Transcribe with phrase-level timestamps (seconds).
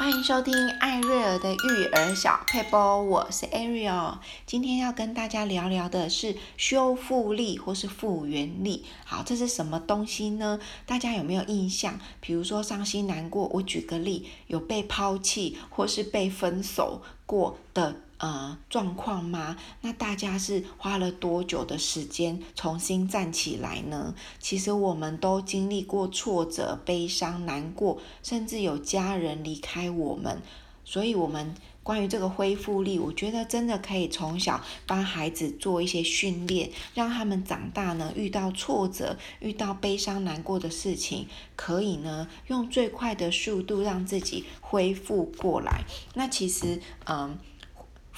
[0.00, 4.16] 欢迎收听艾瑞尔的育儿小配播，我是 Ariel。
[4.46, 8.86] 今天要跟大家聊聊的是修复力或是复原力。
[9.04, 10.58] 好，这是什么东西呢？
[10.86, 12.00] 大家有没有印象？
[12.18, 17.96] 比如说伤心难过，我举个例，有被抛弃或是被分手过的。
[18.20, 19.56] 呃，状况吗？
[19.80, 24.14] 那大家是花了多久的时间重新站起来呢？
[24.38, 30.42] 其实我们都经历过挫折、悲伤、难过，甚至有家人离开我们。
[30.84, 45.84] 所以，我们关于这个恢复力，我觉得真的可以从小帮孩子做一些训练，让他们长大呢，遇到挫折、遇到悲伤、难过的事情，可以呢用最快的速度让自己恢复过来。
[46.12, 47.38] 那其实，嗯。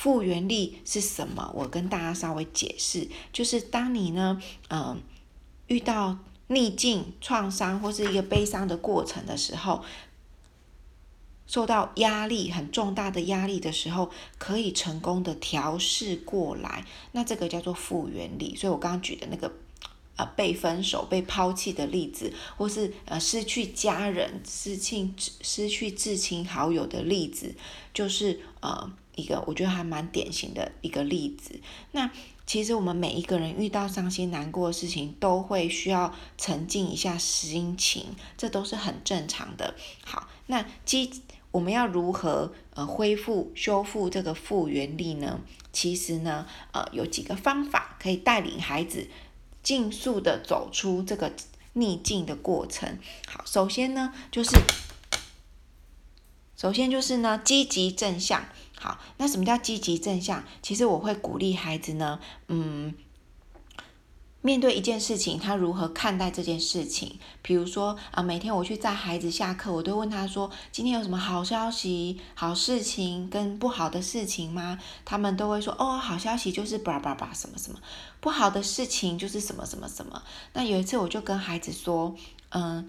[0.02, 1.52] 复原力是什么？
[1.54, 5.00] 我跟大家稍微解释，就是当你呢，嗯，
[5.68, 9.84] 遇到逆境、创伤或是一个悲伤的过程的时候，
[11.46, 18.56] 受到压力很重大的压力的时候，可以成功的调试过来，那这个叫做复原力。
[18.56, 19.52] 所以我刚刚举的那个，
[20.16, 27.54] 呃，被分手、被抛弃的例子，或是呃失去家人、失去失去至亲好友的例子，
[27.94, 28.90] 就是呃。
[29.14, 31.60] 一个我觉得还蛮典型的一个例子。
[31.92, 32.10] 那
[32.46, 39.74] 其实我们每一个人遇到伤心难过的事情，都会需要沉静一下心情，这都是很正常的。
[40.04, 45.40] 好，那基我们要如何呃恢复修复这个复原力呢？
[45.72, 49.08] 其实呢，呃，有几个方法可以带领孩子
[49.62, 51.32] 尽速的走出这个
[51.74, 52.98] 逆境的过程。
[53.26, 54.50] 好，首先呢，就是
[56.56, 58.44] 首先就是呢，积极正向。
[58.78, 60.42] 好，那什么叫积极正向？
[60.60, 62.92] 其实我会鼓励孩子呢，嗯，
[64.40, 67.20] 面对一件事情，他如何看待这件事情？
[67.42, 77.78] 比如说啊，每天我去载孩子下课，我都问他说：“今天有什么好消息、好事情跟不好的事情吗？”他们都会说：“哦，好消息就是叭叭叭什么什么，
[78.20, 80.20] 不好的事情就是什么什么什么。”
[80.54, 82.16] 那有一次我就跟孩子说
[82.50, 82.88] ：“嗯。”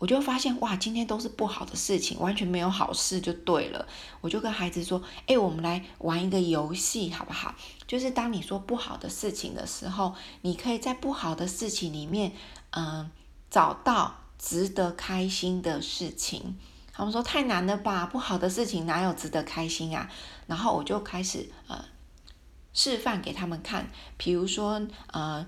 [0.00, 3.86] 我就发现哇，今天都是不好的事情，完全没有好事就对了。
[4.22, 7.54] 我就跟孩子说：“哎，我们来玩一个游戏，好不好？
[7.86, 12.32] 就是当你说不好的事情的时候，你可以在不好的事情里面，
[12.70, 13.10] 嗯，
[13.50, 16.56] 找到值得开心的事情。”
[16.90, 20.10] 他们说：“太难了吧，不好的事情哪有值得开心啊？”
[20.48, 21.84] 然后我就开始呃
[22.72, 25.46] 示范给他们看，比如说呃。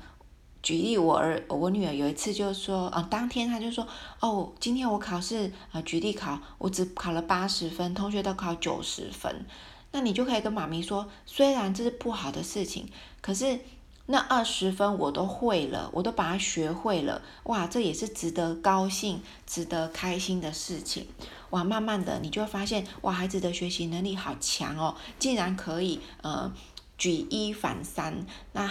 [0.62, 3.84] 举例，我儿我女儿有一次就说，啊、当天她就说，
[4.21, 9.45] 哦，今天我考试，啊、呃，举例考，我只考了八十分，同学都考九十分，
[9.91, 12.89] 那你就可以跟妈咪说，虽然这是不好的事情，
[13.21, 13.59] 可是
[14.06, 21.09] 那二十分我都会了，我都把它学会了，哇，这也是值得高兴、值得开心的事情，
[21.50, 26.53] 哇，慢慢的你就会发现，哇，孩子的学习能力好强哦，竟然可以，呃，
[26.97, 28.71] 举一反三，那。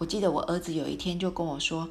[0.00, 1.90] 我记得我儿子有一天就跟我说：“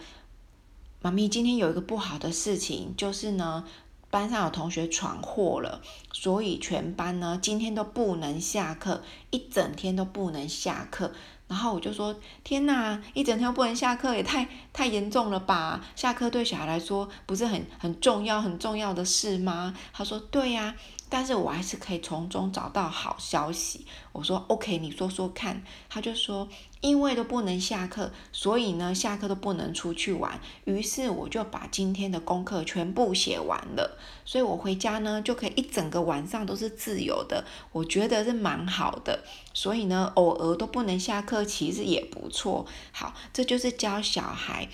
[0.99, 3.63] 妈咪，今天有一个不好的事情，就是呢，
[4.09, 5.79] 班上有同学闯祸了，
[6.11, 11.11] 所以全班呢今天都不能下课，一整天都不能下课。”
[11.47, 15.85] 然后我就说：“天哪，一整天不能下课，也太太严重了吧？
[15.95, 20.75] 下课对小孩来说不是很很重要、很重要的事吗？”他说：“对呀。”
[21.09, 23.85] 但是我还是可以从中找到好消息。
[24.11, 25.63] 我说 OK，你说说看。
[25.89, 26.47] 他就说，
[26.81, 30.39] 因为都不能下课，所以呢，下课都不能出去玩。
[30.65, 33.97] 于是我就把今天的功课全部写完了。
[34.23, 37.43] 所以我回家呢，就可以一整个晚上都是自由的。
[37.71, 39.23] 我觉得是蛮好的。
[39.53, 42.65] 所以呢，偶尔都不能下课，其实也不错。
[42.91, 44.69] 好，这就是教小孩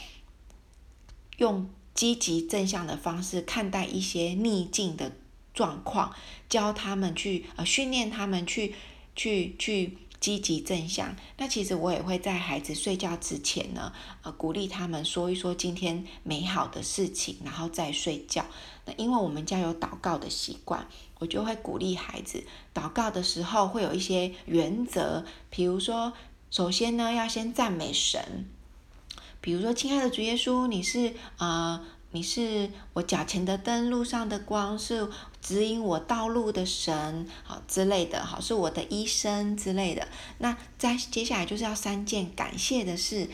[1.37, 5.13] 用积极正向的方式看待一些逆境的
[5.55, 6.13] 状况，
[6.47, 8.75] 教他们去呃训练他们去
[9.15, 11.15] 去去积极正向。
[11.37, 18.45] 那其实我也会在孩子睡觉之前呢，呃鼓励他们说一说今天美好的事情，然后再睡觉。
[18.85, 20.87] 那因为我们家有祷告的习惯，
[21.19, 22.43] 我就会鼓励孩子
[22.73, 26.13] 祷告的时候会有一些原则，比如说
[26.51, 28.45] 首先呢要先赞美神，
[29.41, 31.79] 比如说亲爱的主耶稣，你是啊。
[31.79, 31.85] 呃
[32.15, 35.05] 你是我脚前的灯，路上的光，是
[35.41, 40.07] 指引我道路的神，好之类的，好是我的医生之类的。
[40.37, 43.27] 那再接下来就是要三件感谢的事，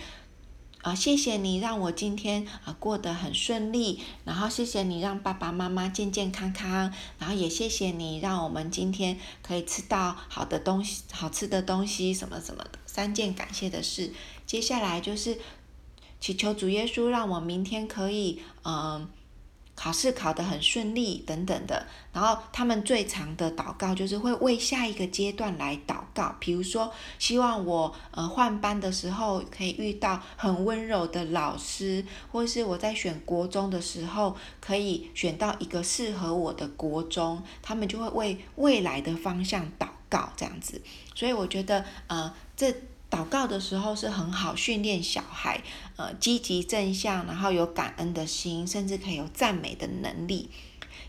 [0.82, 12.80] 啊，谢谢你让我今天啊过得很顺利，然后谢谢你让爸爸妈妈健健康康，然后也谢谢你让我们今天可以吃到好的东西，好吃的东西什么什么的。
[12.88, 14.12] 三件感谢的事，
[14.48, 15.38] 接下来就是。
[16.22, 19.10] 祈求主耶稣让我明天可以，嗯、
[19.74, 40.80] 考试考得很顺利等等的，然后他们最常的祷告就是会为下一个阶段来祷告，比如说希望我呃换班的时候可以遇到很温柔的老师，或是我在选国中的时候可以选到一个适合我的国中，他们就会为未来的方向祷告这样子，
[41.16, 42.72] 所以我觉得呃这。
[43.12, 45.62] 祷告的时候是很好训练小孩，
[45.98, 50.50] 呃，积极正向，然后有感恩的心，甚至可以有赞美的能力，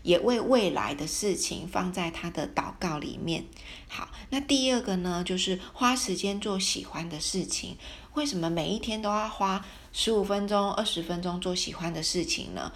[0.03, 3.45] 也为未来的事情放在他的祷告里面。
[3.87, 7.77] 好，那第二个呢，就是花时间做喜欢的事情。
[8.15, 12.73] 为什么每一天都要花十五分钟、二十分钟做喜欢的事情呢？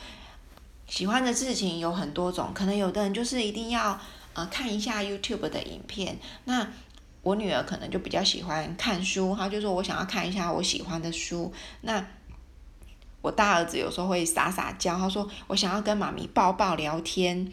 [0.87, 3.99] 喜欢的事情有很多种，可能有的人就是一定要
[4.31, 6.71] 呃看一下 YouTube 的影片，那。
[7.27, 11.51] 我女儿可能就比较喜欢看书，她就说我想要看一下我喜欢的书。
[11.81, 12.01] 那
[13.21, 17.51] 我大儿子有时候会撒撒娇，他说我想要跟妈咪抱抱聊天，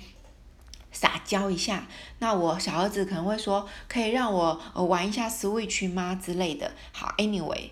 [0.92, 1.88] 撒娇一下。
[2.20, 6.70] 那我小儿子可能会说，可以让我玩一下 Switch 吗之类的。
[6.92, 7.70] 好，Anyway，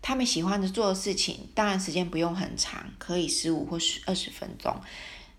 [0.00, 4.76] 他们喜欢的做的事情，当然时间不用很长，可以十五或是二十分钟。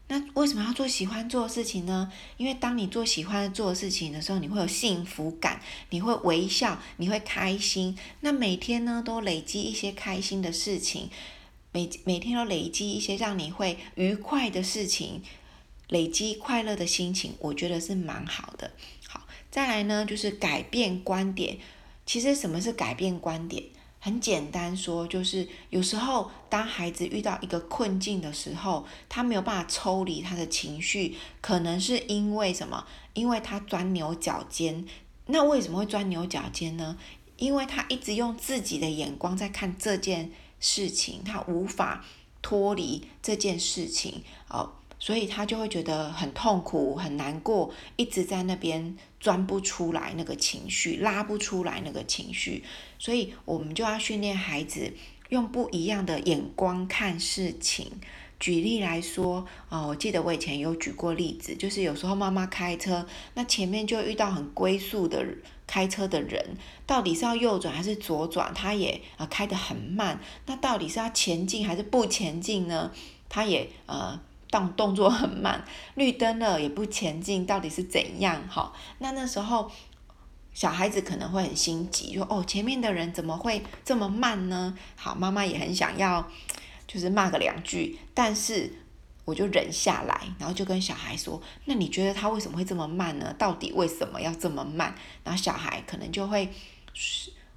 [0.07, 2.11] 那为什么要做喜欢做的事情呢？
[2.37, 5.59] 因为当你做喜欢做的事情的时候，你会有幸福感，
[5.89, 7.97] 你会微笑，你会开心。
[8.19, 11.09] 那每天呢，都累积一些开心的事情，
[11.71, 15.23] 每每天都累积一些让你会愉快的事情，
[15.89, 18.73] 累积快乐的心情，我觉得是蛮好的。
[19.07, 21.57] 好，再来呢，就是改变观点。
[22.05, 23.63] 其实什么是改变观点？
[24.05, 32.85] 很简单说，就是有时候当孩子遇到一个困境的时候，他没有办法抽离他的情绪，可能是因为什么？
[33.15, 34.85] 因为他钻牛角尖。
[35.25, 36.95] 那为什么会钻牛角尖呢？
[37.37, 42.05] 因为他一直用自己的眼光在看这件事情，他无法
[42.43, 44.71] 脱离这件事情，哦，
[45.05, 48.97] 所以他就会觉得很痛苦、很难过，一直在那边。
[49.25, 52.63] 钻不出来那个情绪，拉不出来那个情绪，
[52.99, 54.93] 所以我们就要训练孩子
[55.29, 57.91] 用不一样的眼光看事情。
[58.39, 65.25] 举例来说，哦，我记得我以前有举过例子，就是有时候妈妈开车，那前面就遇到很龟速的
[65.65, 66.55] 开车的人，
[66.85, 68.53] 到底是要右转还是左转？
[68.53, 72.91] 他也呃开得很慢，那到底是要前进还是不前进呢？
[73.27, 74.21] 他也呃。
[74.49, 75.65] 动动作很慢，
[75.95, 78.47] 绿灯了也不前进，到底是怎样？
[78.47, 79.69] 哈，那那时候
[80.53, 86.25] 小孩子可能会很心急，说：“哦，前面的人怎么会这么慢呢？”好，妈妈也很想要，
[86.87, 88.71] 就是骂个两句，但是
[89.25, 93.33] 我就忍下来，然后就跟小孩说：“那你觉得他为什么会这么慢呢？
[93.37, 94.95] 到底为什么要这么慢？”
[95.25, 96.49] 然后小孩可能就会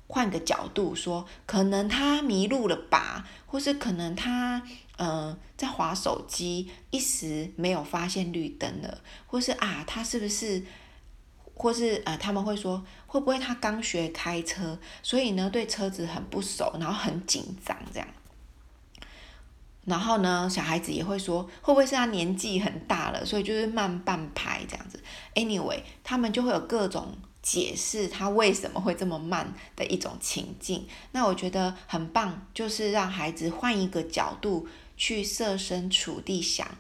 [0.09, 4.63] 换个角度说：“可能他迷路了吧，或是可能他……”
[4.99, 10.65] 嗯、在划手机，一时没有发现绿灯了，或是啊，他是不是，
[11.55, 18.09] 或是呃，他们会说，会不会他刚学开车，所以呢，对车子很不熟，然后很紧张这样。
[19.85, 25.01] 然后呢，小孩子也会说，会不会是他年纪很大了，所以就是慢半拍这样子。
[25.35, 30.87] Anyway，他们就会有各种解释他为什么会这么慢的一种情境。
[31.13, 34.67] 那我觉得很棒，就是让孩子换一个角度。
[34.99, 36.77] 去设身处地想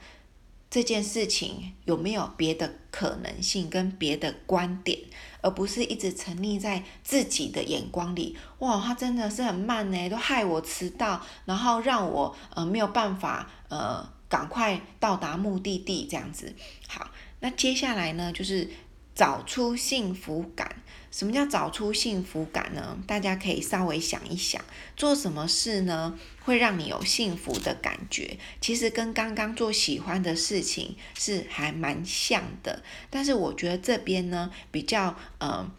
[0.68, 4.98] 这件事情有没有别的可能性跟别的观点，
[5.40, 8.36] 而不是一直沉溺在自己的眼光里。
[8.58, 16.54] 哇，他真的是很慢呢，都害我迟到，然后让我呃没有办法呃赶快到达目的地这样子。
[16.86, 17.10] 好，
[17.40, 18.68] 那接下来呢，就是
[19.14, 20.67] 找出幸福感。
[21.10, 22.98] 什么叫找出幸福感呢？
[23.06, 24.62] 大家可以稍微想一想，
[24.96, 28.38] 做什么事呢，会让你有幸福的感觉？
[28.60, 35.70] 其实跟刚刚做喜欢的事情是还蛮像的，但是我觉得这边呢比较呃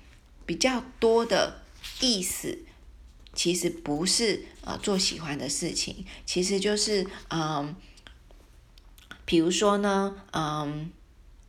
[0.45, 1.61] 比较多的
[2.01, 2.59] 意思，
[3.33, 7.75] 其实不是呃做喜欢的事情，其实就是嗯、
[9.25, 10.91] 比如说呢，嗯、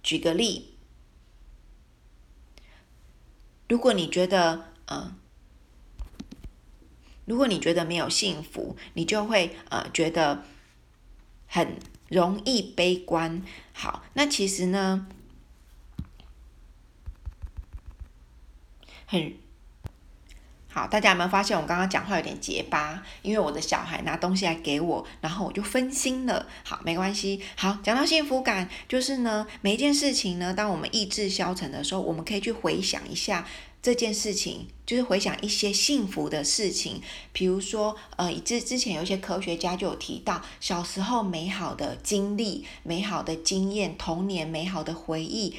[0.02, 0.69] 举个例。
[3.70, 5.14] 如果你觉得，呃，
[7.24, 10.42] 如果你觉得没有幸福，你就会呃觉得
[11.46, 13.40] 很容易悲观。
[13.72, 15.06] 好，那其实呢，
[19.06, 19.34] 很。
[20.72, 23.02] 好，大家有没有发现我刚刚讲话有点结巴？
[23.22, 26.46] 因为我的小孩拿东西来给我，然后我就分心了。
[26.64, 27.40] 好，没关系。
[27.56, 33.44] 好，讲到幸福感，就是呢，每一件事情呢，当我们意志消沉的时候，我们可以去回想一下，
[33.82, 45.56] 这件事情，就是回想一些幸福的事情，比如说，呃，之之前有一些科学家就有提到，小时候美好的经历、美好的经验、童年美好的回忆，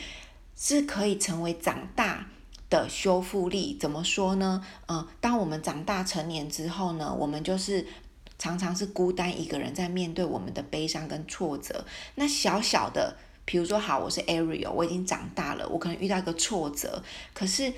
[0.55, 2.27] 是可以成为长大
[2.71, 3.77] 的修复力。
[3.79, 4.65] 怎么说呢？
[4.87, 7.85] 嗯、当我们长大成年之后呢，我们就是
[8.39, 11.85] 常常是孤单一个人在面对我们的悲伤跟挫折。
[12.15, 17.03] 那小小的，比如说，好，我是 Ariel，我已经长大了，我可能遇到一个挫折，
[17.35, 17.71] 可是。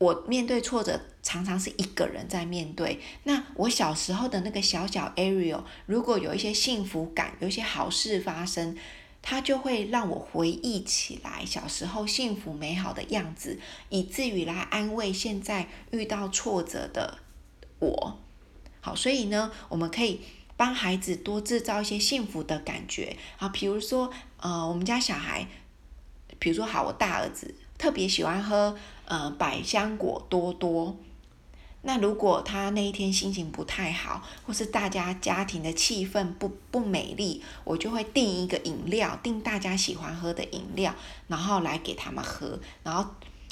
[0.00, 2.98] 我面对挫折，常常是一个人在面对。
[3.24, 8.74] 那我小时候的那个小小 Ariel，如果有一些幸福感，有一些好事发生，
[9.22, 13.58] 它就会让我回忆起来小时候幸福美好的样子，
[13.88, 17.18] 以至于来安慰现在遇到挫折的
[17.78, 18.18] 我。
[18.80, 20.20] 好，所以呢，我们可以
[20.56, 25.46] 帮孩子多制造一些幸福的感觉啊，比如说，呃，我们家小孩，
[26.38, 27.54] 比如说，好，我大儿子。
[27.76, 30.98] 特别喜欢喝呃百香果多多，
[31.82, 40.94] 那如果他那一天心情不太好，或是大家家庭的气氛不不美丽，我就会订一个饮料，订大家喜欢喝的饮料，
[41.28, 43.10] 然后来给他们喝，然后。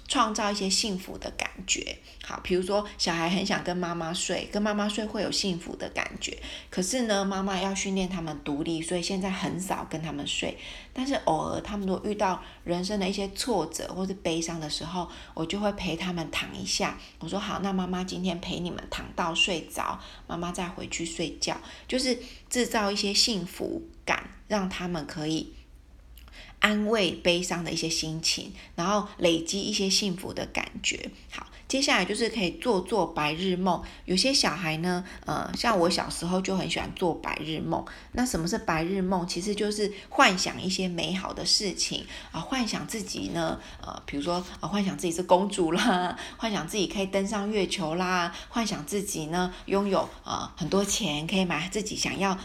[0.09, 6.37] 创造一些幸福的感觉，好，比如说小孩很想跟妈妈睡，跟妈妈睡会有幸福的感觉。
[6.71, 10.57] 可是呢，妈妈要训练他们独立，所以现在很少跟他们睡。
[10.95, 16.99] 但是偶尔他们都遇到人生的一些挫折或是悲伤的时候，我就会陪他们躺一下。
[17.19, 25.53] 我说好，那妈妈今天陪你们躺到睡着，妈妈再回去睡觉，就是制造一些幸福感，让他们可以。
[26.61, 31.11] 安慰悲伤的一些心情，然后累积一些幸福的感觉。
[31.31, 33.81] 好，接下来就是可以做做白日梦。
[34.07, 37.85] 有些小孩呢，呃，像我小时候就很喜欢做白日梦。
[38.13, 39.27] 那什么是白日梦？
[39.27, 52.37] 其实就是幻想一些美好的事情啊，幻想自己呢，呃，比如说啊，幻想自己是公主啦， 幻想自己可以登上月球啦，幻想自己呢拥有呃很多钱，可以买自己想要。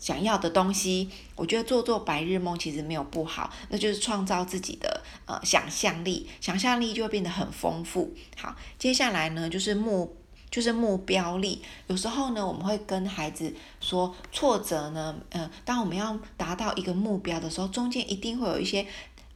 [0.00, 8.12] 想要的东西，我觉得做做白日梦其实没有不好，那就是创造自己的呃想象力，想象力就会变得很丰富。
[8.36, 10.16] 好，接下来呢就是目
[10.50, 11.62] 就是目标力。
[11.86, 18.86] 有时候呢，我们会跟孩子说，挫折呢，呃，当我们要达到一个目标的时候，中间一定会有一些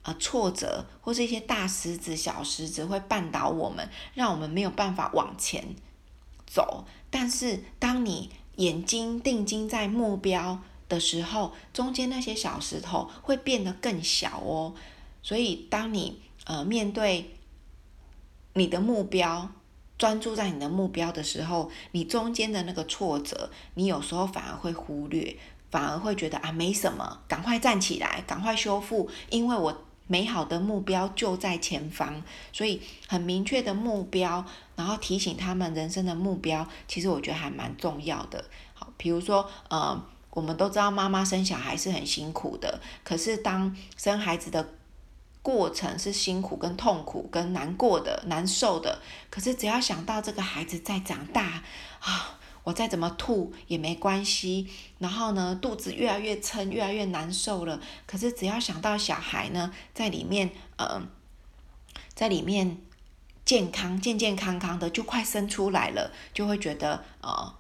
[0.03, 5.77] 呃挫折，或是一些大石子、小石子会绊倒我们，让我们没有办法往前
[6.47, 6.87] 走。
[7.11, 14.75] 但是当你眼睛定睛在目标的时候，中间那些小石头会变得更小哦。
[15.23, 17.37] 所以，当你呃面对
[18.55, 19.51] 你的目标，
[19.97, 25.37] 专注在你的目标的时候，你中间的那个挫折，你有时候反而会忽略，
[25.71, 29.85] 反而会觉得啊没什么，赶快站起来，赶快修复，因为我。
[30.07, 34.45] 美好的目标就在前方，所以很明确的目标，
[34.77, 38.45] 然后提醒他们人生的目标，其实我觉得还蛮重要的。
[38.75, 44.69] 好，比如说，呃，我们都知道妈妈生小孩是很辛苦的，可是当生孩子的
[45.41, 51.63] 过程是辛苦、跟痛苦、跟难过的、难受的，可是只要想到这个孩子在长大
[52.01, 52.39] 啊。
[52.65, 54.69] 我再怎么吐也没关系，
[54.99, 57.81] 然后呢，肚子越来越撑，越来越难受了。
[58.07, 61.03] 可是只要想到小孩呢，在里面，呃，
[62.15, 62.79] 在里面
[63.45, 67.55] 健康、健健康康的，就快生出来了，就会觉得呃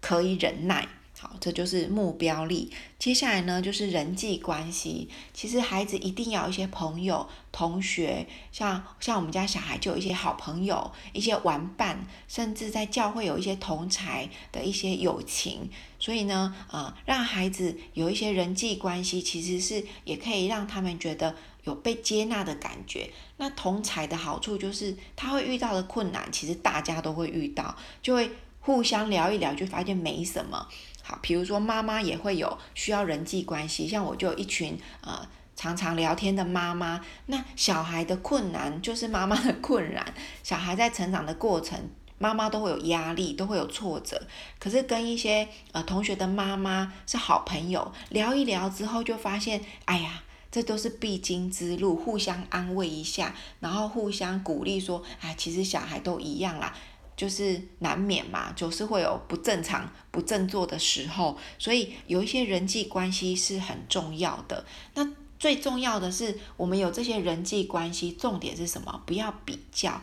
[0.00, 0.86] 可以忍耐。
[1.22, 2.68] 好，这就是目标力。
[2.98, 5.08] 接下来呢，就是人际关系。
[5.32, 15.70] 其实孩子一定要有一些朋友、同学，像像我们家小孩就有一些好朋友、一些玩伴，甚至在教会有一些同才的一些友情。
[16.00, 23.08] 所以呢，呃，让孩子有一些人际关系，其实是也可以让他们觉得有被接纳的感觉。
[23.36, 30.66] 那同才的好处就是，他会遇到的困难，其实大家都会遇到，就会互相聊一聊，就发现没什么。
[31.02, 37.04] 好，比如说妈妈也会有需要人际关系，像我就有一群呃常常聊天的妈妈。
[37.26, 41.78] 那小孩的困难就是妈妈的困难，小孩在成长的过程，
[42.18, 44.20] 妈妈都会有压力，都会有挫折。
[44.58, 56.72] 可是跟一些呃同学的妈妈是好朋友，聊一聊之后就发现，哎呀，这都是必经之路，互相安慰一下，然后互相鼓励说，哎，其实小孩都一样啦。
[57.16, 64.64] 就是难免嘛，就是会有不正常、不振作的时候，所以有一些人际关系是很重要的。
[64.94, 69.02] 那最重要的是，我们有这些人际关系，重点是什么？
[69.04, 70.00] 不要比较，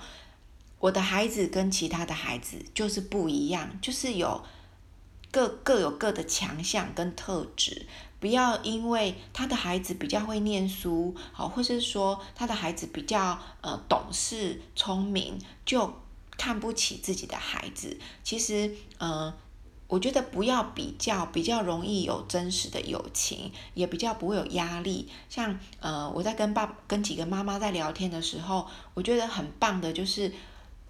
[0.80, 4.44] 我的孩子跟其他的孩子就是不一样，就是有
[5.32, 7.86] 各各有各的强项跟特质，
[8.20, 15.94] 不要因为他的孩子比较会念书，好，或是说他的孩子比较呃懂事聪明，就
[16.40, 18.00] 看不起自己的孩子。
[18.24, 19.32] 其实，呃，
[19.88, 25.10] 我觉得不要比较，比较容易有真实的友情，也比较不会有压力。
[25.30, 30.34] 像呃，我在跟爸跟几个妈妈在聊天的时候，我觉得很棒的就是，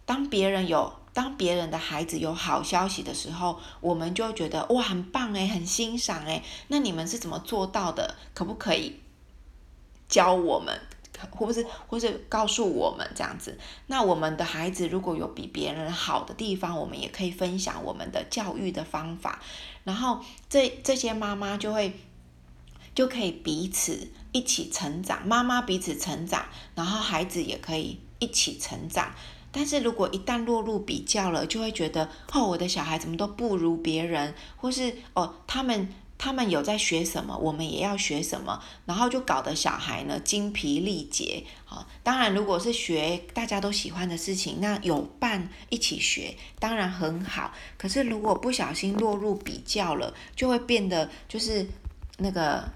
[0.06, 0.94] 当别人有。
[1.12, 6.44] 当别人的孩子有好消息的时候，我们就觉得哇，很棒诶，很欣赏诶。
[6.68, 8.16] 那你们是怎么做到的？
[8.36, 9.00] 可不可以
[10.08, 10.80] 教我们，
[11.32, 13.58] 或不是，或是告诉我们这样子？
[13.88, 19.42] 那我们的孩子如果有比别人好的地方，我们也可以分享我们的教育的方法。
[19.84, 21.94] 然后这这些妈妈就会
[22.94, 26.46] 就可以彼此一起成长，妈妈彼此成长，
[26.76, 29.14] 然后孩子也可以一起成长。
[29.52, 41.44] 但是如果一旦落入比较了，就会觉得哦，我的小孩怎么都不如别人，或是哦，他们他们有在学什么，我们也要学什么，然后就搞得小孩呢精疲力竭。
[41.66, 47.52] 好，当然如果是学大家都喜欢的事情，那有伴一起学当然很好。
[47.78, 51.66] 可是如果不小心落入比较了，就会变得就是
[52.20, 52.70] 那个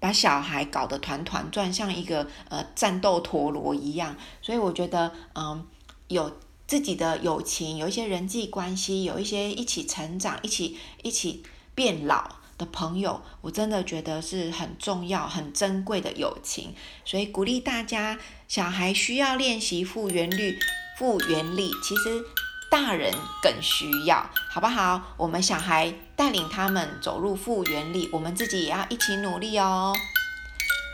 [0.00, 4.16] 把小孩搞得团团转，像一个呃战斗陀螺一样。
[4.40, 5.66] 所以我觉得嗯。
[6.08, 6.38] 有
[6.68, 11.42] 自己的友情，有一些人际关系，有一些一起成长、一起一起
[11.74, 16.74] 变老的朋友，我真的觉得是很重要、很珍贵的友情。
[17.04, 20.56] 所以鼓励大家，小孩需要练习复原力，
[20.98, 22.22] 复原力其实
[22.70, 25.14] 大人更需要，好不好？
[25.16, 29.94] 我们小孩带领他们走入复原力，我们自己也要一起努力哦。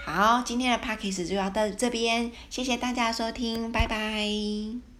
[0.05, 4.92] 好，今天的 Podcast 就要到这边，谢谢大家收听，拜拜。